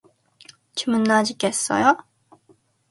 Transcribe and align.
주문하시겠어요? 0.75 1.97